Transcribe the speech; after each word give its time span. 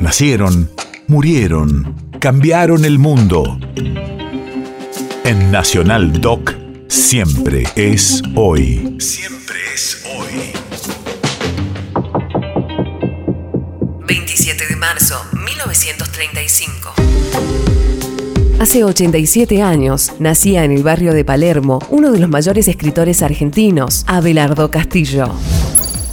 Nacieron, 0.00 0.70
murieron, 1.08 1.94
cambiaron 2.20 2.86
el 2.86 2.98
mundo. 2.98 3.58
En 5.24 5.50
Nacional 5.52 6.22
Doc, 6.22 6.54
siempre 6.88 7.64
es 7.76 8.22
hoy. 8.34 8.96
Siempre 8.98 9.56
es 9.74 10.02
hoy. 10.16 10.52
27 14.08 14.66
de 14.68 14.76
marzo, 14.76 15.22
1935. 15.34 16.94
Hace 18.58 18.84
87 18.84 19.60
años 19.60 20.12
nacía 20.18 20.64
en 20.64 20.72
el 20.72 20.82
barrio 20.82 21.12
de 21.12 21.26
Palermo 21.26 21.78
uno 21.90 22.10
de 22.10 22.20
los 22.20 22.30
mayores 22.30 22.68
escritores 22.68 23.22
argentinos, 23.22 24.04
Abelardo 24.06 24.70
Castillo. 24.70 25.28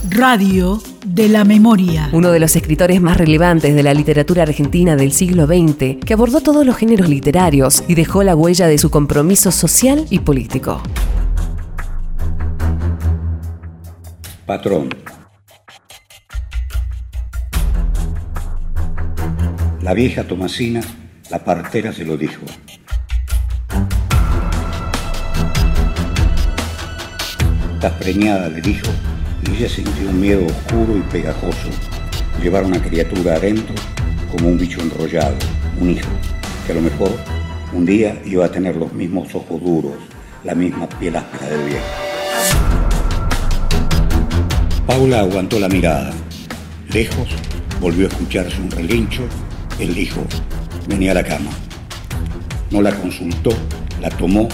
Radio 0.10 0.82
de 1.08 1.30
la 1.30 1.46
memoria. 1.46 2.10
Uno 2.12 2.32
de 2.32 2.40
los 2.40 2.56
escritores 2.56 3.02
más 3.02 3.18
relevantes 3.18 3.74
de 3.74 3.84
la 3.84 3.94
literatura 3.94 4.44
argentina 4.44 4.96
del 4.96 5.14
siglo 5.14 5.46
XX, 5.46 6.04
que 6.06 6.14
abordó 6.14 6.42
todos 6.42 6.66
los 6.66 6.76
géneros 6.76 7.08
literarios 7.08 7.84
y 7.88 7.96
dejó 7.96 8.24
la 8.24 8.36
huella 8.36 8.68
de 8.68 8.78
su 8.78 8.90
compromiso 8.90 9.52
social 9.52 10.06
y 10.10 10.20
político. 10.20 10.82
Patrón. 14.46 14.90
La 19.82 19.94
vieja 19.94 20.26
Tomasina, 20.26 20.82
la 21.30 21.44
partera, 21.44 21.94
se 21.94 22.04
lo 22.04 22.18
dijo. 22.18 22.42
Estás 27.76 27.94
preñada, 27.94 28.50
le 28.50 28.60
dijo, 28.60 28.88
ella 29.54 29.70
sintió 29.70 30.10
un 30.10 30.20
miedo 30.20 30.46
oscuro 30.46 30.98
y 30.98 31.02
pegajoso. 31.12 31.70
Llevar 32.42 32.64
una 32.64 32.82
criatura 32.82 33.36
adentro 33.36 33.76
como 34.32 34.50
un 34.50 34.58
bicho 34.58 34.82
enrollado, 34.82 35.36
un 35.80 35.92
hijo, 35.92 36.10
que 36.66 36.74
a 36.74 36.76
lo 36.76 36.82
mejor 36.82 37.12
un 37.74 37.86
día 37.86 38.22
iba 38.26 38.46
a 38.46 38.52
tener 38.52 38.76
los 38.76 38.92
mismos 38.94 39.34
ojos 39.34 39.62
duros, 39.62 39.94
la 40.44 40.54
misma 40.54 40.88
piel 40.88 41.16
áspera 41.16 41.50
del 41.50 41.66
viejo. 41.66 41.86
Paula 44.86 45.20
aguantó 45.20 45.60
la 45.60 45.70
mirada. 45.70 46.12
Lejos 46.90 47.28
volvió 47.82 48.06
a 48.06 48.10
escucharse 48.10 48.62
un 48.62 48.72
relincho. 48.72 49.24
Él 49.80 49.94
dijo, 49.94 50.22
venía 50.88 51.12
a 51.12 51.16
la 51.16 51.24
cama. 51.24 51.52
No 52.72 52.82
la 52.82 52.94
consultó, 52.94 53.52
la 54.02 54.10
tomó 54.10 54.48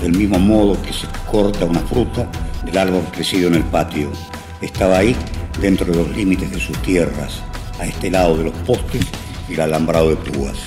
del 0.00 0.12
mismo 0.12 0.38
modo 0.38 0.80
que 0.82 0.92
se 0.92 1.06
corta 1.30 1.64
una 1.64 1.80
fruta 1.80 2.30
del 2.64 2.78
árbol 2.78 3.02
crecido 3.12 3.48
en 3.48 3.54
el 3.56 3.64
patio. 3.64 4.10
Estaba 4.60 4.98
ahí 4.98 5.16
dentro 5.60 5.86
de 5.86 5.96
los 5.96 6.14
límites 6.14 6.50
de 6.50 6.60
sus 6.60 6.76
tierras, 6.82 7.42
a 7.78 7.86
este 7.86 8.10
lado 8.10 8.36
de 8.36 8.44
los 8.44 8.54
postes 8.66 9.00
y 9.48 9.54
el 9.54 9.60
alambrado 9.62 10.10
de 10.10 10.16
púas. 10.16 10.58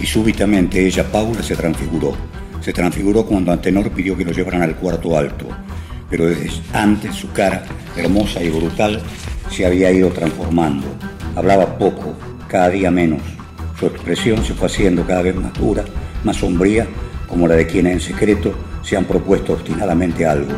Y 0.00 0.06
súbitamente 0.06 0.86
ella, 0.86 1.04
Paula, 1.04 1.42
se 1.42 1.54
transfiguró. 1.54 2.16
Se 2.62 2.72
transfiguró 2.72 3.26
cuando 3.26 3.52
Antenor 3.52 3.90
pidió 3.90 4.16
que 4.16 4.24
lo 4.24 4.32
llevaran 4.32 4.62
al 4.62 4.76
cuarto 4.76 5.18
alto. 5.18 5.46
Pero 6.08 6.26
desde 6.26 6.50
antes 6.72 7.14
su 7.14 7.30
cara, 7.32 7.62
hermosa 7.94 8.42
y 8.42 8.48
brutal, 8.48 9.02
se 9.50 9.66
había 9.66 9.90
ido 9.92 10.08
transformando. 10.08 10.86
Hablaba 11.36 11.76
poco, 11.78 12.14
cada 12.48 12.70
día 12.70 12.90
menos. 12.90 13.20
Su 13.78 13.86
expresión 13.86 14.42
se 14.44 14.54
fue 14.54 14.66
haciendo 14.66 15.06
cada 15.06 15.22
vez 15.22 15.36
más 15.36 15.52
dura, 15.54 15.84
más 16.24 16.36
sombría, 16.36 16.86
como 17.28 17.46
la 17.46 17.54
de 17.54 17.66
quienes 17.66 17.92
en 17.92 18.00
secreto 18.00 18.54
se 18.82 18.96
han 18.96 19.04
propuesto 19.04 19.52
obstinadamente 19.52 20.26
algo. 20.26 20.52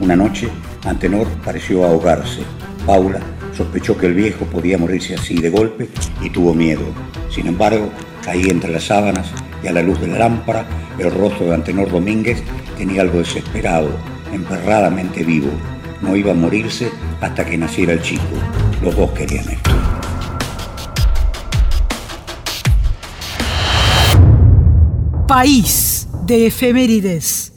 Una 0.00 0.16
noche, 0.16 0.48
Antenor 0.86 1.26
pareció 1.44 1.84
ahogarse. 1.84 2.42
Paula 2.86 3.20
sospechó 3.56 3.98
que 3.98 4.06
el 4.06 4.14
viejo 4.14 4.44
podía 4.46 4.78
morirse 4.78 5.14
así 5.14 5.34
de 5.34 5.50
golpe 5.50 5.88
y 6.22 6.30
tuvo 6.30 6.54
miedo. 6.54 6.84
Sin 7.28 7.48
embargo, 7.48 7.90
ahí 8.26 8.48
entre 8.48 8.70
las 8.70 8.84
sábanas 8.84 9.26
y 9.62 9.66
a 9.66 9.72
la 9.72 9.82
luz 9.82 10.00
de 10.00 10.06
la 10.06 10.18
lámpara, 10.18 10.64
el 10.98 11.10
rostro 11.10 11.46
de 11.46 11.54
Antenor 11.54 11.90
Domínguez 11.90 12.42
tenía 12.78 13.02
algo 13.02 13.18
desesperado, 13.18 13.90
emperradamente 14.32 15.24
vivo. 15.24 15.50
No 16.02 16.14
iba 16.14 16.30
a 16.30 16.34
morirse 16.34 16.90
hasta 17.20 17.44
que 17.44 17.58
naciera 17.58 17.94
el 17.94 18.02
chico. 18.02 18.22
Los 18.82 18.96
dos 18.96 19.10
querían 19.10 19.48
esto. 19.48 19.70
País 25.26 26.08
de 26.26 26.46
efemérides. 26.46 27.55